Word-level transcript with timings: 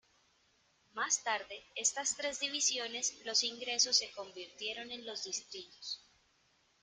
Más 0.95 1.23
tarde, 1.23 1.63
estas 1.75 2.15
tres 2.17 2.39
divisiones 2.39 3.23
los 3.23 3.43
ingresos 3.43 3.97
se 3.97 4.09
convirtieron 4.13 4.89
en 4.89 5.05
los 5.05 5.25
distritos. 5.25 6.01